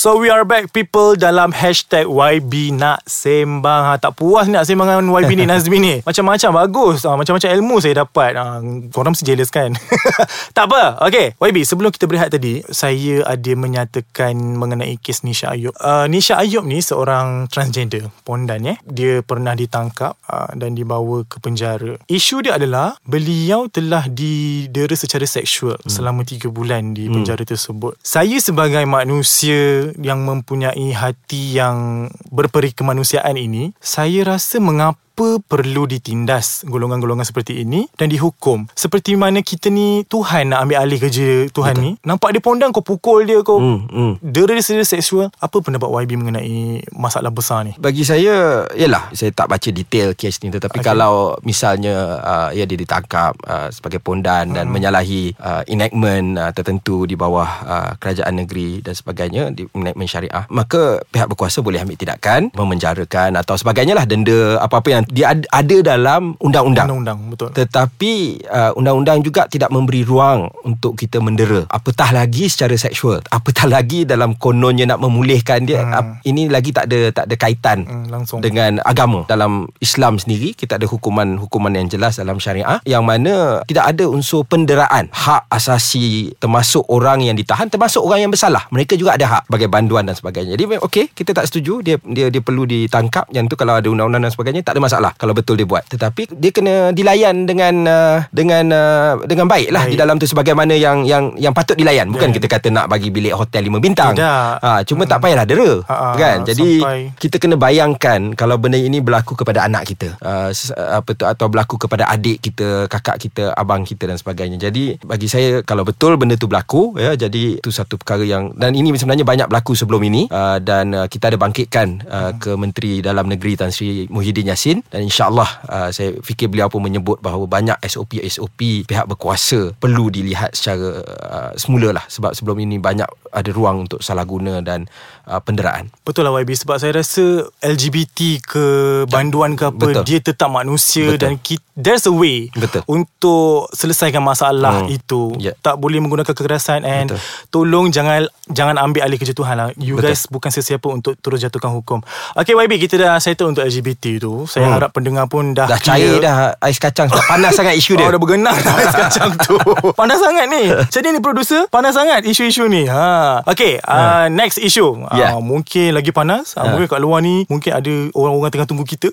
So 0.00 0.16
we 0.16 0.32
are 0.32 0.48
back 0.48 0.72
people 0.72 1.12
dalam 1.12 1.52
hashtag 1.52 2.08
YB 2.08 2.72
nak 2.72 3.04
sembang. 3.04 3.84
Ha, 3.84 4.00
Tak 4.00 4.16
puas 4.16 4.48
ni 4.48 4.56
nak 4.56 4.64
sembang 4.64 4.88
dengan 4.88 5.12
YB 5.12 5.36
ni 5.36 5.44
Nazmi 5.52 5.76
ni. 5.76 5.94
Macam-macam 6.00 6.64
bagus. 6.64 7.04
Ha, 7.04 7.20
Macam-macam 7.20 7.52
ilmu 7.60 7.84
saya 7.84 8.08
dapat. 8.08 8.32
Ha, 8.32 8.64
Korang 8.96 9.12
mesti 9.12 9.28
jealous 9.28 9.52
kan? 9.52 9.76
Tak 10.56 10.72
apa 10.72 11.04
Okay 11.04 11.36
YB 11.36 11.68
sebelum 11.68 11.92
kita 11.92 12.08
berehat 12.08 12.32
tadi 12.32 12.64
Saya 12.72 13.28
ada 13.28 13.52
menyatakan 13.52 14.32
mengenai 14.56 14.96
kes 14.96 15.20
Nisha 15.20 15.52
Ayub. 15.52 15.76
Uh, 15.76 16.08
Nisha 16.08 16.40
Ayub 16.40 16.64
ni 16.64 16.80
seorang 16.80 17.44
transgender 17.52 18.08
Pondan 18.24 18.64
eh. 18.64 18.80
Dia 18.88 19.20
pernah 19.20 19.52
ditangkap 19.52 20.16
uh, 20.32 20.48
dan 20.56 20.80
dibawa 20.80 21.28
ke 21.28 21.44
penjara. 21.44 22.00
Isu 22.08 22.40
dia 22.40 22.56
adalah 22.56 22.96
Beliau 23.04 23.68
telah 23.68 24.08
didera 24.08 24.96
secara 24.96 25.28
seksual 25.28 25.76
hmm. 25.76 25.92
Selama 25.92 26.24
3 26.24 26.48
bulan 26.48 26.96
di 26.96 27.04
penjara 27.12 27.44
tersebut. 27.44 28.00
Saya 28.00 28.40
sebagai 28.40 28.80
manusia 28.88 29.89
yang 29.98 30.22
mempunyai 30.22 30.94
hati 30.94 31.58
yang 31.58 32.06
berperi 32.30 32.70
kemanusiaan 32.70 33.34
ini, 33.34 33.74
saya 33.82 34.36
rasa 34.36 34.62
mengapa 34.62 34.98
perlu 35.16 35.84
ditindas 35.84 36.64
golongan-golongan 36.64 37.26
seperti 37.26 37.62
ini 37.62 37.86
dan 37.94 38.08
dihukum. 38.08 38.66
Seperti 38.72 39.14
mana 39.14 39.40
kita 39.40 39.68
ni 39.68 40.02
Tuhan 40.06 40.52
nak 40.54 40.64
ambil 40.64 40.78
alih 40.80 40.98
kerja 40.98 41.48
Tuhan 41.50 41.74
Betul. 41.76 41.84
ni. 41.84 41.90
Nampak 42.02 42.30
dia 42.32 42.42
pondang 42.42 42.70
kau 42.72 42.84
pukul 42.84 43.26
dia 43.26 43.42
kau 43.44 43.60
Hmm, 43.60 43.84
hmm. 43.90 44.12
dera 44.24 44.56
dia 44.56 44.64
seksual. 44.82 45.28
Apa 45.36 45.60
pendapat 45.60 45.86
YB 45.86 46.16
mengenai 46.16 46.80
masalah 46.96 47.28
besar 47.28 47.62
ni? 47.66 47.72
Bagi 47.76 48.02
saya 48.02 48.64
Yalah 48.72 49.12
Saya 49.12 49.30
tak 49.32 49.50
baca 49.50 49.68
detail 49.68 50.12
kes 50.16 50.40
ni 50.42 50.48
Tetapi 50.48 50.80
Okay. 50.80 50.86
kalau 50.86 51.36
Misalnya 51.44 52.20
uh, 52.22 52.50
Ya 52.54 52.64
dia 52.64 52.78
ditangkap 52.78 53.36
uh, 53.44 53.68
Sebagai 53.68 54.00
pondan 54.00 54.54
Dan 54.54 54.70
menyalahi 54.72 55.34
uh, 55.36 55.60
Enactment 55.66 56.38
uh, 56.40 56.52
tertentu 56.54 57.04
Di 57.04 57.18
bawah 57.18 57.50
uh, 57.66 57.90
Kerajaan 58.00 58.38
negeri 58.40 58.80
Dan 58.80 58.94
sebagainya 58.96 59.52
di 59.52 59.66
Enactment 59.76 60.08
syariah 60.08 60.44
Maka 60.48 61.02
Pihak 61.10 61.28
berkuasa 61.28 61.60
boleh 61.60 61.82
ambil 61.82 61.98
tindakan 61.98 62.48
Memenjarakan 62.54 63.36
Atau 63.36 63.58
sebagainya 63.60 63.92
lah 63.92 64.06
Denda 64.08 64.56
Apa-apa 64.62 64.88
yang 64.88 65.02
Dia 65.10 65.30
ad- 65.30 65.50
ada 65.50 65.76
dalam 65.84 66.38
Undang-undang 66.38 66.86
Undang-undang 66.86 67.18
betul. 67.28 67.50
tetapi 67.50 68.12
uh, 68.44 68.72
undang-undang 68.72 69.20
juga 69.20 69.44
tidak 69.44 69.68
memberi 69.68 70.00
ruang 70.00 70.46
untuk 70.62 70.94
kita 70.94 71.18
mendera. 71.18 71.66
Apatah 71.66 72.10
lagi 72.10 72.46
secara 72.46 72.74
seksual. 72.74 73.18
Apatah 73.26 73.66
lagi 73.74 74.02
dalam 74.04 74.34
kononnya 74.34 74.86
nak 74.86 75.00
memulihkan 75.00 75.64
dia. 75.64 75.82
Hmm. 75.82 75.92
Hmm. 75.92 76.14
Ini 76.22 76.46
lagi 76.46 76.70
tak 76.70 76.86
ada 76.86 77.10
tak 77.12 77.24
ada 77.26 77.34
kaitan 77.36 77.78
Hmm, 77.82 78.06
langsung. 78.06 78.38
dengan 78.38 78.78
agama. 78.82 79.26
Dalam 79.26 79.66
Islam 79.78 80.16
sendiri 80.16 80.52
kita 80.52 80.76
ada 80.76 80.84
hukuman-hukuman 80.84 81.72
yang 81.72 81.88
jelas 81.88 82.14
dalam 82.14 82.36
syariah 82.36 82.78
yang 82.84 83.02
mana 83.02 83.64
tidak 83.64 83.88
ada 83.88 84.04
unsur 84.06 84.44
penderaan 84.44 85.08
hak 85.10 85.48
asasi 85.50 86.36
termasuk 86.36 86.84
orang 86.86 87.22
yang 87.22 87.34
ditahan 87.34 87.66
termasuk 87.66 87.98
orang 87.98 88.20
yang 88.20 88.30
bersalah. 88.30 88.68
Mereka 88.68 88.94
juga 88.94 89.16
ada 89.16 89.26
hak 89.28 89.42
sebagai 89.46 89.66
banduan 89.66 90.04
dan 90.04 90.12
sebagainya. 90.12 90.54
Jadi 90.54 90.76
okey, 90.78 91.10
kita 91.10 91.32
tak 91.32 91.46
setuju 91.46 91.80
dia 91.80 91.96
dia 92.04 92.28
dia 92.28 92.38
perlu 92.38 92.62
ditangkap. 92.62 93.26
Yang 93.30 93.50
tu 93.50 93.56
kalau 93.56 93.74
ada 93.74 93.88
undang-undang 93.88 94.22
dan 94.22 94.30
sebagainya 94.30 94.60
tak 94.60 94.76
ada 94.76 94.80
masalah 94.80 94.89
kalau 95.14 95.36
betul 95.36 95.54
dia 95.54 95.68
buat. 95.68 95.86
Tetapi 95.86 96.34
dia 96.34 96.50
kena 96.50 96.90
dilayan 96.90 97.46
dengan 97.46 97.74
uh, 97.86 98.18
dengan 98.34 98.64
uh, 98.72 99.12
dengan 99.28 99.46
baik 99.46 99.70
lah 99.70 99.86
Baik. 99.86 99.92
di 99.94 99.96
dalam 99.98 100.16
tu 100.18 100.26
sebagaimana 100.26 100.74
yang 100.74 101.06
yang 101.06 101.36
yang 101.38 101.54
patut 101.54 101.78
dilayan. 101.78 102.10
Bukan 102.10 102.30
Ya. 102.30 102.34
kita 102.38 102.46
kata 102.46 102.68
nak 102.70 102.86
bagi 102.86 103.10
bilik 103.10 103.34
hotel 103.34 103.66
5 103.66 103.82
bintang. 103.82 104.14
Tidak. 104.14 104.52
Ha, 104.62 104.86
cuma 104.86 105.02
tak 105.04 105.18
payahlah 105.22 105.46
dera. 105.46 105.82
Ha, 105.86 105.94
ha, 105.94 106.08
kan? 106.14 106.38
Jadi 106.46 106.78
sampai- 106.78 107.10
kita 107.18 107.36
kena 107.42 107.54
bayangkan 107.58 108.32
kalau 108.34 108.54
benda 108.56 108.78
ini 108.78 109.02
berlaku 109.02 109.34
kepada 109.34 109.66
anak 109.66 109.86
kita 109.86 110.14
uh, 110.22 110.50
uh, 110.50 110.90
apa 111.02 111.10
tu 111.14 111.24
atau 111.26 111.46
berlaku 111.50 111.74
kepada 111.76 112.06
adik 112.08 112.38
kita, 112.40 112.86
kakak 112.86 113.18
kita, 113.18 113.52
abang 113.54 113.82
kita 113.82 114.06
dan 114.06 114.16
sebagainya. 114.16 114.56
Jadi 114.58 114.98
bagi 115.02 115.26
saya 115.26 115.60
kalau 115.66 115.82
betul 115.82 116.14
benda 116.16 116.38
tu 116.38 116.46
berlaku 116.46 116.96
ya 116.96 117.14
jadi 117.14 117.60
itu 117.60 117.70
satu 117.70 117.98
perkara 118.00 118.22
yang 118.24 118.54
dan 118.56 118.72
ini 118.72 118.90
sebenarnya 118.94 119.26
banyak 119.26 119.46
berlaku 119.50 119.74
sebelum 119.76 120.00
ini 120.06 120.26
uh, 120.30 120.58
dan 120.62 120.94
uh, 120.94 121.06
kita 121.10 121.34
ada 121.34 121.38
bangkitkan 121.38 122.02
uh, 122.06 122.32
ke 122.40 122.54
Menteri 122.56 123.04
Dalam 123.04 123.28
Negeri 123.28 123.54
Tan 123.58 123.70
Sri 123.70 124.06
Muhyiddin 124.08 124.48
Yassin 124.50 124.79
dan 124.88 125.00
insyaallah 125.02 125.48
uh, 125.66 125.90
saya 125.90 126.16
fikir 126.18 126.48
beliau 126.48 126.66
pun 126.66 126.80
menyebut 126.80 127.18
bahawa 127.18 127.44
banyak 127.44 127.76
SOP 127.84 128.16
SOP 128.24 128.88
pihak 128.88 129.04
berkuasa 129.04 129.76
perlu 129.76 130.08
dilihat 130.08 130.56
secara 130.56 130.88
uh, 131.02 131.50
semula 131.54 131.92
lah 131.92 132.04
sebab 132.06 132.32
sebelum 132.32 132.56
ini 132.58 132.80
banyak 132.80 133.06
ada 133.30 133.50
ruang 133.50 133.84
untuk 133.84 134.00
salah 134.00 134.24
guna 134.24 134.58
dan 134.58 134.90
uh, 135.26 135.38
penderaan. 135.38 135.86
Betul 136.02 136.26
lah 136.26 136.34
YB 136.34 136.50
Sebab 136.56 136.76
saya 136.76 136.98
rasa 136.98 137.46
LGBT 137.62 138.18
ke 138.42 138.64
Banduan 139.06 139.54
ke 139.54 139.70
apa 139.70 139.78
Betul. 139.78 140.02
Dia 140.02 140.18
tetap 140.18 140.50
manusia 140.50 141.14
Betul. 141.14 141.22
Dan 141.22 141.32
kita, 141.38 141.62
there's 141.74 142.06
a 142.06 142.14
way 142.14 142.50
Betul. 142.50 142.82
Untuk 142.86 143.70
selesaikan 143.70 144.20
masalah 144.20 144.82
Hmm. 144.82 144.86
itu 144.88 145.34
Ya. 145.38 145.52
Tak 145.56 145.78
boleh 145.78 145.98
menggunakan 145.98 146.30
kekerasan 146.30 146.82
And 146.82 147.10
Betul. 147.10 147.20
tolong 147.50 147.86
jangan 147.90 148.26
Jangan 148.46 148.78
ambil 148.78 149.06
alih 149.06 149.18
kerja 149.18 149.30
Tuhan 149.30 149.54
lah 149.54 149.68
You 149.78 149.98
Betul. 149.98 150.10
guys 150.10 150.26
bukan 150.26 150.50
sesiapa 150.50 150.86
Untuk 150.86 151.18
terus 151.18 151.38
jatuhkan 151.38 151.70
hukum 151.70 151.98
Okay 152.34 152.54
YB 152.54 152.78
Kita 152.80 152.94
dah 152.96 153.18
settle 153.18 153.50
untuk 153.50 153.62
LGBT 153.62 154.18
tu 154.18 154.46
Saya 154.46 154.69
Hmm. 154.70 154.78
harap 154.78 154.90
pendengar 154.90 155.26
pun 155.26 155.52
dah 155.52 155.66
Dah 155.66 155.76
cair 155.76 156.16
dah 156.16 156.54
ais 156.58 156.76
kacang 156.76 157.06
sebab 157.06 157.24
panas 157.26 157.52
sangat 157.52 157.74
isu 157.74 157.94
dia. 157.94 158.06
Oh 158.06 158.10
dah 158.10 158.18
bergenang 158.18 158.54
dah 158.56 158.74
ais 158.80 158.94
kacang 158.96 159.30
tu 159.36 159.58
Panas 160.00 160.18
sangat 160.18 160.46
ni 160.46 160.70
Macam 160.70 161.00
ni 161.04 161.20
producer 161.20 161.62
Panas 161.66 161.92
sangat 161.92 162.22
isu-isu 162.22 162.64
ni 162.64 162.86
ha. 162.86 163.42
Okay 163.44 163.78
uh, 163.80 164.26
Next 164.28 164.56
issue 164.56 164.92
Yeah. 165.10 165.34
uh, 165.34 165.40
Mungkin 165.40 165.92
lagi 165.92 166.10
panas 166.10 166.54
uh, 166.54 166.62
Ha. 166.62 166.70
Mungkin 166.70 166.86
kat 166.86 167.00
luar 167.00 167.18
ni 167.18 167.42
Mungkin 167.46 167.72
ada 167.72 167.94
orang-orang 168.12 168.50
tengah 168.50 168.64
tunggu 168.64 168.84
kita 168.84 169.08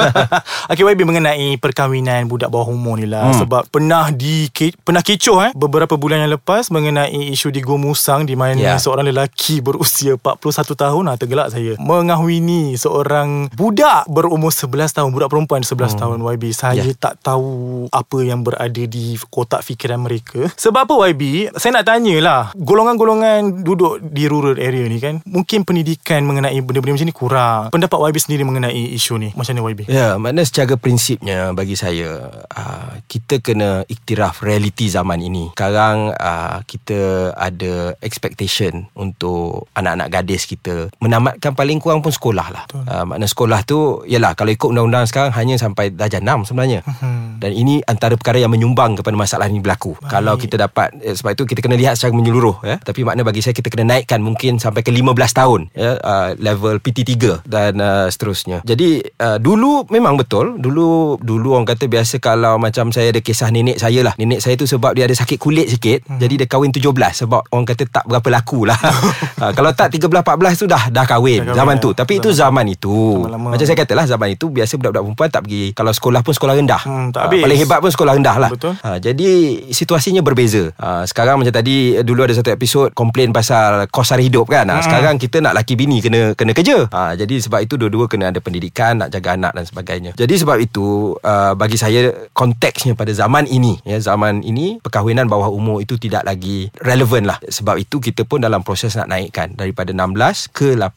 Okay 0.70 0.82
YB 0.82 1.02
mengenai 1.02 1.56
Perkahwinan 1.56 2.26
budak 2.26 2.48
bawah 2.48 2.68
umur 2.68 2.96
ni 2.96 3.04
lah 3.04 3.18
Hmm. 3.26 3.34
Sebab 3.36 3.68
pernah 3.68 4.08
di 4.08 4.46
Pernah 4.78 5.02
kecoh 5.02 5.42
eh 5.42 5.50
Beberapa 5.52 5.94
bulan 5.94 6.20
yang 6.20 6.32
lepas 6.32 6.68
Mengenai 6.68 7.10
isu 7.28 7.48
di 7.48 7.58
Gua 7.58 7.74
Musang 7.76 8.22
Di 8.22 8.34
mana 8.34 8.54
Yeah. 8.56 8.78
seorang 8.78 9.04
lelaki 9.04 9.58
Berusia 9.58 10.14
41 10.14 10.38
tahun 10.74 11.02
ah, 11.06 11.16
Tergelak 11.16 11.50
saya 11.50 11.74
Mengahwini 11.76 12.74
seorang 12.74 13.50
Budak 13.50 14.06
berumur 14.06 14.48
11 14.48 14.85
tahun 14.94 15.10
Budak 15.10 15.30
perempuan 15.32 15.62
11 15.64 15.72
hmm. 15.74 15.98
tahun 15.98 16.18
YB 16.36 16.44
Saya 16.52 16.74
Ya. 16.76 16.92
tak 16.92 17.18
tahu 17.24 17.86
Apa 17.88 18.20
yang 18.22 18.44
berada 18.44 18.82
di 18.84 19.16
Kotak 19.32 19.64
fikiran 19.64 20.04
mereka 20.04 20.46
Sebab 20.54 20.86
apa 20.86 20.94
YB 21.10 21.50
Saya 21.56 21.80
nak 21.80 21.88
tanyalah 21.88 22.52
Golongan-golongan 22.54 23.64
Duduk 23.64 23.98
di 24.04 24.28
rural 24.28 24.60
area 24.60 24.84
ni 24.86 25.00
kan 25.00 25.24
Mungkin 25.24 25.64
pendidikan 25.64 26.22
Mengenai 26.28 26.60
benda-benda 26.60 27.00
macam 27.00 27.08
ni 27.08 27.16
kurang 27.16 27.62
Pendapat 27.72 27.98
YB 28.12 28.16
sendiri 28.20 28.42
Mengenai 28.44 28.92
isu 28.94 29.16
ni 29.16 29.32
Macam 29.32 29.56
mana 29.56 29.72
YB 29.72 29.80
Ya, 29.88 30.20
makna 30.20 30.42
secara 30.44 30.76
prinsipnya 30.76 31.54
bagi 31.56 31.78
saya 31.78 32.28
uh, 32.52 32.92
kita 33.06 33.40
kena 33.40 33.86
iktiraf 33.86 34.42
realiti 34.42 34.90
zaman 34.90 35.22
ini. 35.22 35.54
Sekarang 35.54 36.12
uh, 36.12 36.60
kita 36.66 37.32
ada 37.32 37.94
expectation 38.02 38.90
untuk 38.92 39.70
anak-anak 39.72 40.08
gadis 40.10 40.44
kita 40.44 40.90
menamatkan 40.98 41.54
paling 41.54 41.78
kurang 41.78 42.02
pun 42.02 42.10
sekolah 42.12 42.46
lah. 42.50 42.64
Uh, 42.74 43.04
makna 43.06 43.24
sekolah 43.30 43.62
tu 43.62 44.02
yalah 44.04 44.34
kalau 44.34 44.50
ikut 44.52 44.70
undang-undang 44.76 45.08
sekarang 45.08 45.32
hanya 45.32 45.56
sampai 45.56 45.88
darjah 45.88 46.20
6 46.20 46.52
sebenarnya. 46.52 46.84
Hmm. 46.84 47.40
Dan 47.40 47.56
ini 47.56 47.80
antara 47.88 48.12
perkara 48.20 48.36
yang 48.36 48.52
menyumbang 48.52 49.00
kepada 49.00 49.16
masalah 49.16 49.48
ini 49.48 49.64
berlaku. 49.64 49.96
Baik. 49.96 50.12
Kalau 50.12 50.34
kita 50.36 50.60
dapat 50.60 50.92
eh, 51.00 51.16
sebab 51.16 51.32
itu 51.32 51.48
kita 51.48 51.64
kena 51.64 51.80
lihat 51.80 51.96
secara 51.96 52.12
menyeluruh 52.12 52.60
ya. 52.60 52.76
Tapi 52.76 53.00
makna 53.08 53.24
bagi 53.24 53.40
saya 53.40 53.56
kita 53.56 53.72
kena 53.72 53.96
naikkan 53.96 54.20
mungkin 54.20 54.60
sampai 54.60 54.84
ke 54.84 54.92
15 54.92 55.16
tahun 55.32 55.60
ya 55.72 55.96
uh, 55.96 56.28
level 56.36 56.76
PT3 56.84 57.48
dan 57.48 57.80
uh, 57.80 58.06
seterusnya. 58.12 58.60
Jadi 58.68 59.00
uh, 59.24 59.40
dulu 59.40 59.88
memang 59.88 60.20
betul. 60.20 60.60
Dulu 60.60 61.16
dulu 61.24 61.56
orang 61.56 61.64
kata 61.64 61.88
biasa 61.88 62.20
kalau 62.20 62.60
macam 62.60 62.92
saya 62.92 63.08
ada 63.08 63.24
kisah 63.24 63.48
nenek 63.48 63.80
saya 63.80 64.04
lah. 64.04 64.12
Nenek 64.20 64.44
saya 64.44 64.60
tu 64.60 64.68
sebab 64.68 64.92
dia 64.92 65.08
ada 65.08 65.16
sakit 65.16 65.40
kulit 65.40 65.72
sikit 65.72 66.04
hmm. 66.04 66.20
jadi 66.20 66.44
dia 66.44 66.48
kahwin 66.48 66.68
17 66.68 66.92
sebab 67.24 67.48
orang 67.48 67.64
kata 67.64 67.88
tak 67.88 68.04
berapa 68.04 68.28
laku 68.28 68.68
lah. 68.68 68.76
uh, 69.40 69.52
kalau 69.56 69.72
tak 69.72 69.96
13 69.96 70.26
14 70.26 70.58
tu 70.58 70.66
dah 70.66 70.82
dah 70.90 71.06
kahwin, 71.06 71.46
Dah 71.46 71.54
kahwin, 71.54 71.58
zaman 71.62 71.76
ya. 71.78 71.84
tu. 71.84 71.90
Tapi 71.94 72.12
itu 72.18 72.28
zaman 72.34 72.66
itu. 72.66 72.96
Lama-lama. 73.22 73.48
Macam 73.54 73.66
saya 73.66 73.78
katalah 73.78 74.04
zaman 74.10 74.28
itu 74.34 74.46
biasa 74.50 74.65
budak-budak 74.74 75.06
perempuan 75.06 75.28
tak 75.30 75.42
pergi 75.46 75.70
kalau 75.70 75.94
sekolah 75.94 76.20
pun 76.20 76.34
sekolah 76.34 76.54
rendah. 76.56 76.82
Hmm, 76.82 77.14
tak 77.14 77.20
Ah, 77.22 77.26
habis. 77.30 77.42
paling 77.46 77.58
hebat 77.58 77.78
pun 77.78 77.90
sekolah 77.90 78.12
rendah 78.14 78.36
lah. 78.36 78.50
Betul. 78.50 78.74
Ha, 78.76 78.98
jadi 78.98 79.28
situasinya 79.70 80.18
berbeza. 80.20 80.74
Ha, 80.76 81.06
sekarang 81.06 81.38
macam 81.38 81.54
tadi 81.54 81.94
dulu 82.02 82.26
ada 82.26 82.34
satu 82.34 82.50
episod 82.50 82.90
komplain 82.90 83.30
pasal 83.30 83.86
kos 83.86 84.10
sara 84.10 84.18
hidup 84.18 84.50
kan. 84.50 84.66
Ha, 84.66 84.82
sekarang 84.82 85.14
kita 85.16 85.38
nak 85.38 85.54
laki 85.54 85.76
bini 85.76 86.02
kena 86.02 86.34
kena 86.34 86.50
kerja. 86.50 86.90
Ha, 86.90 87.14
jadi 87.14 87.38
sebab 87.38 87.62
itu 87.62 87.76
dua-dua 87.76 88.08
kena 88.08 88.30
ada 88.30 88.40
pendidikan, 88.40 88.98
nak 88.98 89.12
jaga 89.12 89.36
anak 89.36 89.52
dan 89.52 89.62
sebagainya. 89.62 90.10
Jadi 90.16 90.34
sebab 90.34 90.56
itu 90.56 91.14
uh, 91.20 91.52
bagi 91.52 91.76
saya 91.76 92.08
konteksnya 92.32 92.94
pada 92.94 93.12
zaman 93.12 93.44
ini 93.44 93.76
ya 93.82 94.00
zaman 94.00 94.40
ini 94.40 94.80
perkahwinan 94.80 95.26
bawah 95.26 95.46
umur 95.46 95.78
itu 95.78 95.94
tidak 95.96 96.24
lagi 96.24 96.72
relevan 96.80 97.28
lah. 97.28 97.36
Sebab 97.42 97.76
itu 97.76 98.00
kita 98.00 98.24
pun 98.24 98.40
dalam 98.40 98.62
proses 98.62 98.96
nak 98.96 99.06
naikkan 99.06 99.52
daripada 99.52 99.92
16 99.92 100.48
ke 100.48 100.72
18. 100.72 100.88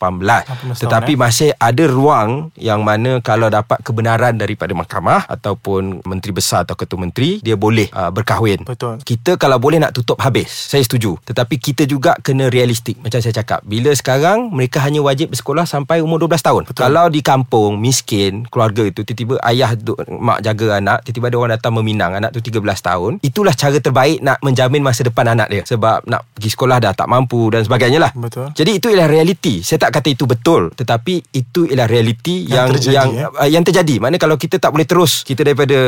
18 0.71 0.79
Tetapi 0.79 1.11
tahun, 1.11 1.21
masih 1.21 1.49
ada 1.51 1.83
ruang 1.83 2.29
yang 2.55 2.79
mana 2.79 3.19
kalau 3.19 3.45
dapat 3.45 3.58
kebenaran 3.63 4.35
daripada 4.37 4.71
mahkamah 4.75 5.25
ataupun 5.27 6.05
menteri 6.05 6.31
besar 6.35 6.63
atau 6.67 6.75
ketua 6.75 6.99
menteri 6.99 7.39
dia 7.43 7.55
boleh 7.55 7.87
uh, 7.91 8.11
berkahwin. 8.13 8.63
Betul. 8.63 8.99
Kita 9.01 9.35
kalau 9.35 9.57
boleh 9.57 9.79
nak 9.81 9.95
tutup 9.95 10.19
habis. 10.21 10.49
Saya 10.49 10.83
setuju. 10.83 11.17
Tetapi 11.23 11.55
kita 11.57 11.83
juga 11.87 12.15
kena 12.19 12.51
realistik 12.51 12.99
macam 13.01 13.19
saya 13.19 13.33
cakap. 13.35 13.63
Bila 13.65 13.91
sekarang 13.95 14.51
mereka 14.51 14.83
hanya 14.83 15.03
wajib 15.03 15.31
bersekolah 15.31 15.65
sampai 15.65 16.03
umur 16.03 16.21
12 16.25 16.41
tahun. 16.43 16.63
Betul. 16.69 16.81
Kalau 16.85 17.05
di 17.07 17.21
kampung 17.23 17.79
miskin 17.79 18.45
keluarga 18.47 18.85
itu 18.85 19.01
tiba-tiba 19.03 19.41
ayah 19.47 19.73
duk, 19.75 19.99
mak 20.09 20.43
jaga 20.43 20.79
anak 20.79 21.05
tiba-tiba 21.05 21.27
ada 21.29 21.37
orang 21.37 21.51
datang 21.57 21.73
meminang 21.77 22.11
anak 22.17 22.31
tu 22.35 22.39
13 22.43 22.59
tahun. 22.61 23.11
Itulah 23.21 23.53
cara 23.53 23.77
terbaik 23.79 24.19
nak 24.23 24.37
menjamin 24.43 24.81
masa 24.83 25.05
depan 25.05 25.31
anak 25.31 25.47
dia. 25.51 25.63
Sebab 25.65 26.05
nak 26.07 26.25
pergi 26.35 26.49
sekolah 26.53 26.77
dah 26.81 26.93
tak 26.95 27.07
mampu 27.09 27.49
dan 27.51 27.63
sebagainya 27.63 27.99
lah. 28.01 28.11
Betul. 28.15 28.51
Jadi 28.53 28.71
itu 28.81 28.87
ialah 28.91 29.07
realiti. 29.09 29.61
Saya 29.61 29.87
tak 29.87 29.99
kata 29.99 30.13
itu 30.13 30.25
betul, 30.25 30.71
tetapi 30.73 31.33
itu 31.35 31.69
ialah 31.69 31.87
realiti 31.89 32.45
Yang 32.45 32.53
yang 32.53 32.67
terjadi, 32.69 32.95
yang 32.95 33.09
ya? 33.13 33.27
Uh, 33.49 33.51
yang 33.51 33.65
terjadi. 33.65 33.97
Maknanya 33.97 34.21
kalau 34.21 34.37
kita 34.37 34.61
tak 34.61 34.69
boleh 34.69 34.85
terus 34.85 35.25
kita 35.25 35.41
daripada 35.41 35.79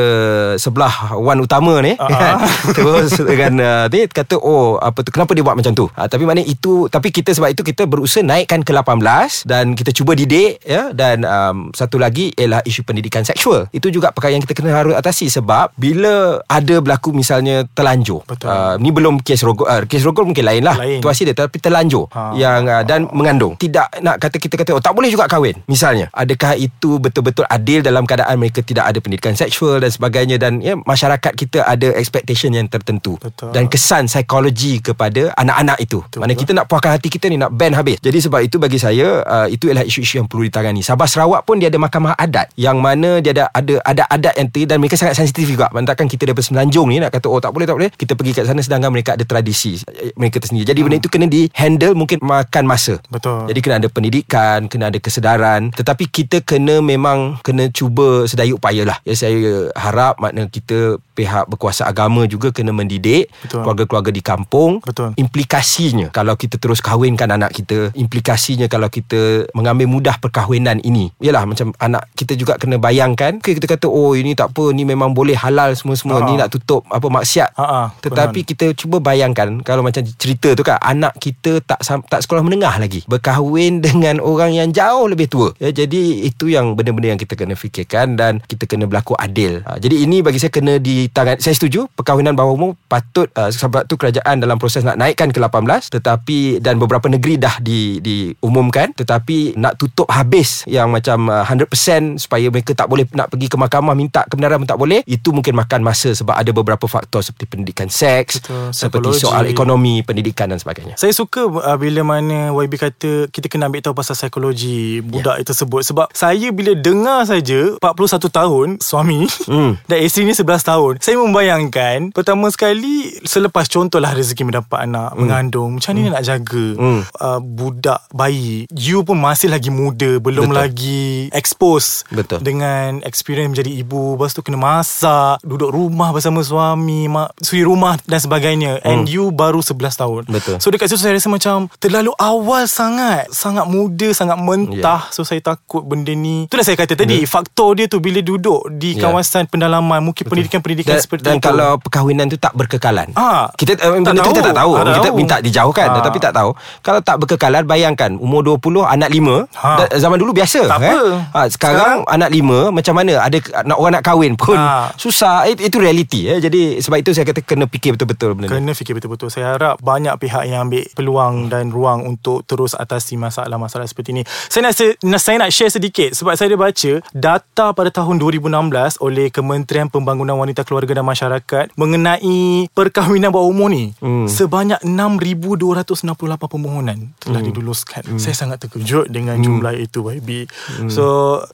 sebelah 0.58 1.14
wan 1.22 1.38
utama 1.38 1.78
ni 1.78 1.94
kan, 1.94 2.42
terus 2.76 3.14
dengan 3.22 3.52
uh, 3.62 3.86
ni 3.86 4.10
kata 4.10 4.34
oh 4.36 4.82
apa 4.82 5.06
tu 5.06 5.14
kenapa 5.14 5.30
dia 5.38 5.46
buat 5.46 5.54
macam 5.54 5.70
tu. 5.72 5.86
Uh, 5.94 6.08
tapi 6.10 6.26
maknanya 6.26 6.50
itu 6.50 6.90
tapi 6.90 7.14
kita 7.14 7.30
sebab 7.30 7.54
itu 7.54 7.62
kita 7.62 7.86
berusaha 7.86 8.26
naikkan 8.26 8.66
ke 8.66 8.74
18 8.74 9.46
dan 9.46 9.78
kita 9.78 9.94
cuba 9.94 10.18
didik 10.18 10.58
ya 10.66 10.90
dan 10.90 11.22
um, 11.22 11.70
satu 11.70 12.02
lagi 12.02 12.34
ialah 12.34 12.60
isu 12.66 12.82
pendidikan 12.82 13.22
seksual. 13.22 13.70
Itu 13.70 13.88
juga 13.94 14.10
perkara 14.10 14.34
yang 14.34 14.42
kita 14.42 14.58
kena 14.58 14.74
harus 14.74 14.94
atasi 14.98 15.30
sebab 15.30 15.70
bila 15.78 16.42
ada 16.50 16.82
berlaku 16.82 17.14
misalnya 17.14 17.64
telanjur. 17.72 18.26
Betul. 18.26 18.50
Uh, 18.50 18.74
ni 18.82 18.90
belum 18.90 19.22
kes 19.22 19.46
rogol 19.46 19.70
uh, 19.70 19.86
kes 19.86 20.02
rogol 20.02 20.26
mungkin 20.26 20.42
lain 20.42 20.66
lah. 20.66 20.76
Lain. 20.76 20.98
Situasi 20.98 21.28
dia 21.28 21.36
tapi 21.36 21.62
telanjur 21.62 22.04
Ha. 22.12 22.34
yang 22.34 22.66
uh, 22.66 22.82
dan 22.82 23.06
mengandung. 23.14 23.54
Tidak 23.56 24.02
nak 24.02 24.16
kata 24.18 24.36
kita 24.40 24.58
kata 24.58 24.70
oh 24.74 24.82
tak 24.82 24.96
boleh 24.96 25.12
juga 25.12 25.28
kahwin. 25.28 25.60
Misalnya, 25.68 26.08
adakah 26.12 26.56
itu 26.58 26.98
betul-betul 26.98 27.41
adil 27.48 27.80
dalam 27.82 28.04
keadaan 28.04 28.36
mereka 28.38 28.60
tidak 28.62 28.90
ada 28.90 28.98
pendidikan 28.98 29.34
seksual 29.34 29.82
dan 29.82 29.90
sebagainya 29.90 30.36
dan 30.38 30.62
ya 30.62 30.78
masyarakat 30.78 31.32
kita 31.34 31.64
ada 31.66 31.94
expectation 31.96 32.52
yang 32.54 32.66
tertentu 32.66 33.16
Betul. 33.18 33.50
dan 33.54 33.66
kesan 33.66 34.06
psikologi 34.06 34.82
kepada 34.82 35.32
anak-anak 35.38 35.78
itu. 35.82 36.02
Betul, 36.04 36.20
Mana 36.22 36.32
kita 36.34 36.50
nak 36.52 36.66
puaskan 36.68 36.98
hati 36.98 37.08
kita 37.08 37.26
ni 37.32 37.38
nak 37.38 37.54
ban 37.54 37.72
habis. 37.74 37.98
Jadi 38.02 38.18
sebab 38.18 38.40
itu 38.44 38.56
bagi 38.60 38.78
saya 38.78 39.22
uh, 39.22 39.46
itu 39.48 39.70
ialah 39.70 39.86
isu-isu 39.86 40.22
yang 40.22 40.28
perlu 40.28 40.46
ditangani. 40.46 40.84
Sabah 40.84 41.06
Sarawak 41.08 41.46
pun 41.46 41.58
dia 41.58 41.72
ada 41.72 41.78
mahkamah 41.78 42.14
adat 42.18 42.50
yang 42.58 42.78
mana 42.78 43.22
dia 43.22 43.32
ada 43.34 43.48
ada 43.54 43.74
ada 43.82 44.02
adat 44.08 44.34
yang 44.38 44.48
dan 44.52 44.78
mereka 44.78 45.00
sangat 45.00 45.16
sensitif 45.16 45.48
juga. 45.48 45.72
Mantakan 45.72 46.06
kita 46.06 46.28
daripada 46.28 46.44
Semenanjung 46.44 46.90
ni 46.90 47.00
nak 47.00 47.14
kata 47.14 47.30
oh 47.30 47.40
tak 47.40 47.54
boleh 47.54 47.64
tak 47.64 47.76
boleh 47.78 47.90
kita 47.94 48.12
pergi 48.18 48.32
kat 48.36 48.44
sana 48.44 48.60
sedangkan 48.60 48.90
mereka 48.92 49.14
ada 49.16 49.24
tradisi 49.24 49.78
eh, 49.88 50.12
mereka 50.18 50.42
tersendiri. 50.42 50.68
Jadi 50.68 50.80
benda 50.84 50.96
itu 51.00 51.08
kena 51.08 51.26
di 51.30 51.48
handle 51.56 51.94
mungkin 51.96 52.20
makan 52.20 52.64
masa. 52.68 52.98
Betul. 53.08 53.48
Jadi 53.48 53.58
kena 53.62 53.80
ada 53.80 53.88
pendidikan, 53.88 54.66
kena 54.66 54.92
ada 54.92 54.98
kesedaran. 54.98 55.72
Tetapi 55.72 56.04
kita 56.10 56.44
kena 56.44 56.82
memang 56.84 57.31
kena 57.40 57.72
cuba 57.72 58.28
sedaya 58.28 58.52
upaya 58.52 58.84
lah. 58.84 58.98
Ya, 59.08 59.16
saya 59.16 59.72
harap 59.72 60.20
makna 60.20 60.46
kita 60.52 61.00
pihak 61.12 61.48
berkuasa 61.48 61.84
agama 61.84 62.24
juga 62.24 62.52
kena 62.52 62.72
mendidik 62.72 63.28
Betul. 63.44 63.64
keluarga-keluarga 63.64 64.10
di 64.12 64.22
kampung. 64.24 64.80
Betul. 64.84 65.16
Implikasinya 65.16 66.12
kalau 66.12 66.36
kita 66.36 66.56
terus 66.56 66.80
kahwinkan 66.80 67.28
anak 67.32 67.52
kita, 67.52 67.92
implikasinya 67.96 68.66
kalau 68.68 68.88
kita 68.88 69.48
mengambil 69.52 69.88
mudah 69.88 70.16
perkahwinan 70.18 70.80
ini. 70.82 71.12
Yalah 71.20 71.44
macam 71.44 71.76
anak 71.78 72.08
kita 72.16 72.36
juga 72.36 72.56
kena 72.56 72.80
bayangkan. 72.80 73.38
Okay, 73.38 73.56
kita 73.56 73.68
kata 73.68 73.86
oh 73.88 74.16
ini 74.16 74.32
tak 74.32 74.52
apa, 74.56 74.72
ni 74.72 74.88
memang 74.88 75.12
boleh 75.12 75.36
halal 75.36 75.76
semua-semua. 75.76 76.24
Ha. 76.24 76.26
Ni 76.28 76.34
nak 76.40 76.50
tutup 76.52 76.84
apa 76.88 77.06
maksiat. 77.06 77.56
Ha, 77.56 77.64
ha, 77.64 77.80
Tetapi 78.00 78.40
kita 78.42 78.72
cuba 78.76 78.98
bayangkan 78.98 79.60
kalau 79.62 79.84
macam 79.84 80.02
cerita 80.16 80.56
tu 80.56 80.64
kan 80.64 80.80
anak 80.80 81.14
kita 81.20 81.60
tak 81.62 81.84
tak 82.08 82.20
sekolah 82.24 82.42
menengah 82.42 82.76
lagi 82.80 83.04
berkahwin 83.06 83.84
dengan 83.84 84.18
orang 84.18 84.56
yang 84.56 84.68
jauh 84.72 85.06
lebih 85.06 85.28
tua. 85.28 85.52
Ya 85.60 85.70
jadi 85.70 86.26
itu 86.26 86.48
yang 86.48 86.74
benda-benda 86.74 87.14
yang 87.14 87.20
kita 87.22 87.38
kena 87.38 87.54
fikirkan 87.54 88.18
dan 88.18 88.42
kita 88.44 88.66
kena 88.66 88.90
berlaku 88.90 89.14
adil. 89.14 89.62
Ha, 89.62 89.78
jadi 89.78 90.02
ini 90.02 90.20
bagi 90.20 90.42
saya 90.42 90.50
kena 90.50 90.82
ditangan 90.82 91.38
saya 91.38 91.54
setuju 91.54 91.86
perkahwinan 91.94 92.34
bawah 92.34 92.58
umur 92.58 92.72
patut 92.90 93.30
uh, 93.38 93.48
sebab 93.48 93.86
tu 93.86 93.94
kerajaan 93.94 94.42
dalam 94.42 94.58
proses 94.58 94.82
nak 94.82 94.98
naikkan 94.98 95.30
ke 95.30 95.38
18 95.38 95.92
tetapi 95.92 96.58
dan 96.58 96.82
beberapa 96.82 97.06
negeri 97.06 97.38
dah 97.38 97.62
di 97.62 98.02
diumumkan 98.02 98.90
tetapi 98.96 99.54
nak 99.54 99.78
tutup 99.78 100.10
habis 100.10 100.66
yang 100.66 100.90
macam 100.90 101.30
uh, 101.30 101.46
100% 101.46 102.18
supaya 102.18 102.48
mereka 102.48 102.74
tak 102.74 102.88
boleh 102.88 103.06
nak 103.12 103.30
pergi 103.30 103.46
ke 103.46 103.56
mahkamah 103.60 103.94
minta 103.94 104.26
kebenaran 104.26 104.64
pun 104.64 104.68
tak 104.68 104.80
boleh 104.80 105.00
itu 105.04 105.28
mungkin 105.30 105.54
makan 105.54 105.80
masa 105.84 106.10
sebab 106.16 106.34
ada 106.34 106.50
beberapa 106.50 106.88
faktor 106.88 107.20
seperti 107.22 107.46
pendidikan 107.46 107.86
seks 107.92 108.42
Betul, 108.42 108.72
seperti 108.72 109.10
soal 109.22 109.46
ekonomi 109.46 110.00
pendidikan 110.02 110.48
dan 110.48 110.58
sebagainya 110.58 110.96
Saya 110.96 111.12
suka 111.14 111.46
uh, 111.46 111.76
bila 111.76 112.02
mana 112.02 112.50
YB 112.50 112.74
kata 112.80 113.28
kita 113.28 113.46
kena 113.46 113.68
ambil 113.68 113.84
tahu 113.84 113.94
pasal 113.94 114.16
psikologi 114.16 115.04
budak 115.04 115.42
yeah. 115.42 115.46
tersebut 115.46 115.80
sebab 115.84 116.06
saya 116.16 116.48
bila 116.50 116.72
dengar 116.72 117.11
saja 117.22 117.76
41 117.76 118.28
tahun 118.28 118.68
suami 118.78 119.24
Hmm. 119.44 119.76
dan 119.90 119.98
isteri 120.00 120.24
ni 120.24 120.32
11 120.32 120.44
tahun 120.62 120.92
saya 120.98 121.16
membayangkan 121.16 122.10
pertama 122.10 122.48
sekali 122.48 123.12
selepas 123.22 123.66
contohlah 123.66 124.12
rezeki 124.12 124.46
mendapat 124.46 124.86
anak 124.86 125.12
mengandung 125.14 125.76
macam 125.76 125.92
ni 125.92 126.08
nak 126.08 126.22
jaga 126.22 126.66
Hmm. 126.72 127.02
uh, 127.18 127.38
budak 127.38 128.00
bayi 128.10 128.64
you 128.72 129.02
pun 129.02 129.18
masih 129.18 129.52
lagi 129.52 129.68
muda 129.68 130.16
belum 130.16 130.48
Betul. 130.48 130.56
lagi 130.56 131.04
expose 131.30 132.06
Betul. 132.08 132.40
dengan 132.40 133.02
experience 133.02 133.52
menjadi 133.52 133.72
ibu 133.76 134.16
lepas 134.16 134.32
tu 134.32 134.40
kena 134.40 134.56
masak 134.56 135.42
duduk 135.42 135.68
rumah 135.68 136.10
bersama 136.10 136.40
suami 136.40 137.06
mak, 137.06 137.36
suri 137.38 137.62
rumah 137.62 137.98
dan 138.06 138.18
sebagainya 138.18 138.80
and 138.82 139.06
you 139.06 139.28
baru 139.28 139.60
11 139.60 139.76
tahun 139.98 140.22
Betul. 140.24 140.56
So 140.62 140.70
dekat 140.70 140.86
situ 140.86 141.02
saya 141.02 141.12
rasa 141.12 141.26
macam 141.26 141.66
Terlalu 141.76 142.14
awal 142.14 142.64
sangat 142.64 143.26
Sangat 143.28 143.66
muda 143.66 144.14
Sangat 144.14 144.38
mentah 144.38 145.08
yeah. 145.08 145.14
So 145.14 145.26
saya 145.26 145.42
takut 145.42 145.82
benda 145.82 146.12
ni 146.12 146.46
Itulah 146.46 146.62
saya 146.62 146.78
kata 146.78 146.94
tadi 147.02 147.18
yeah. 147.18 147.28
Faktor 147.28 147.74
dia 147.74 147.86
tu 147.86 147.98
Bila 147.98 148.18
duduk 148.18 148.70
Di 148.70 148.94
Ya. 148.94 149.04
kawasan 149.04 149.44
pendalaman 149.44 149.98
Mungkin 150.02 150.22
pendidikan-pendidikan 150.22 150.94
dan, 150.94 151.02
seperti 151.02 151.24
dan 151.24 151.36
itu 151.36 151.44
kalau 151.44 151.76
perkahwinan 151.76 152.26
tu 152.26 152.36
tak 152.36 152.52
berkekalan 152.52 153.10
Ah, 153.14 153.48
kita 153.52 153.74
uh, 153.74 153.98
tak 153.98 154.12
benda 154.12 154.20
tu 154.20 154.30
kita 154.30 154.40
tahu. 154.40 154.44
tak 154.44 154.56
tahu 154.56 154.72
Ah, 154.72 154.84
kita 154.90 155.00
tahu. 155.04 155.16
minta 155.16 155.36
dijauhkan 155.38 155.86
Ah. 155.86 155.94
tetapi 155.98 156.18
tak 156.18 156.32
tahu 156.32 156.50
kalau 156.80 157.00
tak 157.00 157.16
berkekalan 157.18 157.62
bayangkan 157.64 158.10
umur 158.16 158.40
20 158.42 158.84
anak 158.84 159.08
5 159.08 159.48
Ha. 159.54 159.70
da, 159.76 159.98
zaman 159.98 160.16
dulu 160.16 160.32
biasa 160.32 160.60
Tak 160.64 160.78
apa. 160.78 160.94
ha, 161.28 161.40
sekarang, 161.46 161.96
anak 162.06 162.28
5 162.28 162.42
macam 162.70 162.94
mana 162.94 163.12
ada 163.18 163.36
nak 163.62 163.76
orang 163.76 163.92
nak 163.92 164.04
kahwin 164.04 164.32
pun 164.34 164.54
Ha. 164.54 164.92
susah 164.94 165.46
itu, 165.46 165.64
itu 165.64 165.76
realiti 165.76 166.20
eh. 166.26 166.38
jadi 166.38 166.78
sebab 166.78 166.98
itu 166.98 167.10
saya 167.10 167.24
kata 167.24 167.40
kena 167.40 167.64
fikir 167.64 167.92
betul-betul 167.92 168.34
benda 168.34 168.46
ni 168.46 168.52
Kena 168.52 168.72
fikir 168.72 168.92
betul-betul 168.92 169.28
Saya 169.28 169.52
harap 169.52 169.80
banyak 169.80 170.14
pihak 170.16 170.44
yang 170.44 170.66
ambil 170.66 170.84
peluang 170.92 171.34
dan 171.46 171.68
ruang 171.68 172.04
untuk 172.06 172.44
terus 172.44 172.72
atasi 172.72 173.16
masalah-masalah 173.16 173.84
seperti 173.84 174.12
ini. 174.12 174.22
Saya 174.46 174.68
nak- 174.68 174.76
saya 175.18 175.36
nak 175.38 175.50
share 175.50 175.70
sedikit 175.70 176.12
sebab 176.12 176.34
saya 176.34 176.48
ada 176.48 176.58
baca 176.58 176.91
data 177.16 177.72
pada 177.72 177.88
tahun 177.88 178.20
2016 178.20 179.00
oleh 179.00 179.32
Kementerian 179.32 179.88
Pembangunan 179.88 180.36
Wanita 180.36 180.66
Keluarga 180.66 181.00
dan 181.00 181.06
Masyarakat 181.08 181.72
mengenai 181.78 182.68
perkahwinan 182.76 183.32
bawah 183.32 183.48
umur 183.48 183.72
ni 183.72 183.96
hmm. 184.02 184.28
sebanyak 184.28 184.80
6268 184.84 186.52
permohonan 186.52 187.14
telah 187.22 187.40
hmm. 187.40 187.48
diluluskan. 187.48 188.02
Hmm. 188.04 188.20
Saya 188.20 188.36
sangat 188.36 188.66
terkejut 188.66 189.08
dengan 189.08 189.40
hmm. 189.40 189.44
jumlah 189.46 189.74
itu 189.78 190.04
YB. 190.04 190.50
Hmm. 190.50 190.90
So 190.92 191.04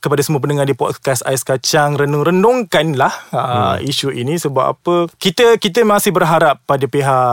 kepada 0.02 0.24
semua 0.24 0.42
pendengar 0.42 0.66
di 0.66 0.74
podcast 0.74 1.22
Ais 1.28 1.46
Kacang 1.46 1.94
renung-renungkanlah 1.94 3.14
uh, 3.30 3.38
hmm. 3.38 3.62
uh, 3.62 3.76
isu 3.84 4.08
ini 4.10 4.40
sebab 4.40 4.64
apa 4.74 4.94
kita 5.20 5.60
kita 5.60 5.84
masih 5.84 6.10
berharap 6.10 6.64
pada 6.64 6.88
pihak 6.88 7.28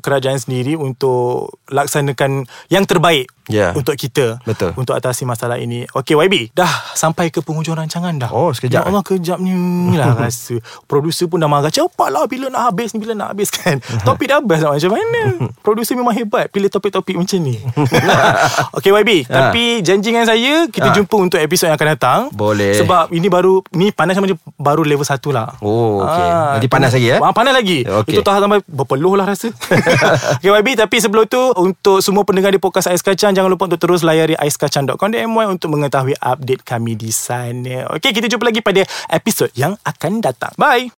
kerajaan 0.00 0.38
sendiri 0.38 0.78
untuk 0.78 1.58
laksanakan 1.68 2.46
yang 2.70 2.86
terbaik 2.86 3.26
yeah. 3.48 3.72
untuk 3.76 3.96
kita 3.98 4.40
Betul. 4.44 4.72
untuk 4.78 4.94
atasi 4.96 5.26
masalah 5.26 5.60
ini. 5.60 5.84
Okey 5.92 6.16
YB, 6.16 6.54
dah 6.54 6.70
sampai 6.94 7.33
ke 7.34 7.42
penghujung 7.42 7.74
rancangan 7.74 8.14
dah. 8.14 8.30
Oh, 8.30 8.54
sekejap. 8.54 8.78
Ya 8.78 8.86
Allah 8.86 9.02
kejapnya 9.02 9.58
lah 9.98 10.14
rasa. 10.22 10.62
Producer 10.86 11.26
pun 11.26 11.42
dah 11.42 11.50
marah. 11.50 11.74
Cepatlah 11.74 12.30
bila 12.30 12.46
nak 12.46 12.70
habis 12.70 12.94
ni, 12.94 13.02
bila 13.02 13.18
nak 13.18 13.34
habis 13.34 13.50
kan. 13.50 13.82
topik 14.06 14.30
dah 14.30 14.38
habis 14.38 14.62
macam 14.62 14.94
mana? 14.94 15.50
Producer 15.66 15.98
memang 15.98 16.14
hebat 16.14 16.46
pilih 16.54 16.70
topik-topik 16.70 17.18
macam 17.18 17.38
ni. 17.42 17.58
Okey 18.78 18.94
YB, 18.94 19.10
ha. 19.26 19.50
tapi 19.50 19.82
janji 19.82 20.14
dengan 20.14 20.30
saya 20.30 20.70
kita 20.70 20.92
ha. 20.92 20.94
jumpa 20.94 21.16
untuk 21.18 21.42
episod 21.42 21.66
yang 21.66 21.74
akan 21.74 21.88
datang. 21.98 22.20
Boleh. 22.30 22.78
Sebab 22.78 23.10
ini 23.10 23.26
baru 23.26 23.66
ni 23.74 23.90
panas 23.90 24.14
macam 24.14 24.38
baru 24.54 24.86
level 24.86 25.02
1 25.02 25.18
lah. 25.34 25.58
Oh, 25.58 26.06
okey. 26.06 26.26
Ha. 26.30 26.54
Nanti 26.60 26.68
panas 26.70 26.94
lagi 26.94 27.06
ya? 27.10 27.18
Panas 27.18 27.54
lagi. 27.56 27.82
Okay. 27.82 28.14
Itu 28.14 28.22
tahan 28.22 28.46
sampai 28.46 28.62
berpeluh 28.70 29.18
lah 29.18 29.26
rasa. 29.26 29.50
okey 30.38 30.50
YB, 30.54 30.68
tapi 30.78 31.02
sebelum 31.02 31.26
tu 31.26 31.42
untuk 31.58 31.98
semua 31.98 32.22
pendengar 32.22 32.54
di 32.54 32.62
podcast 32.62 32.92
Ais 32.92 33.02
Kacang 33.02 33.34
jangan 33.34 33.50
lupa 33.50 33.66
untuk 33.66 33.80
terus 33.80 34.04
layari 34.06 34.38
aiskacang.com.my 34.38 35.46
untuk 35.48 35.72
mengetahui 35.72 36.14
update 36.20 36.62
kami 36.62 36.94
di 36.94 37.10
sana. 37.24 37.88
Okey, 37.96 38.12
kita 38.12 38.28
jumpa 38.28 38.52
lagi 38.52 38.60
pada 38.60 38.84
episod 39.08 39.48
yang 39.56 39.72
akan 39.80 40.20
datang. 40.20 40.52
Bye. 40.60 40.92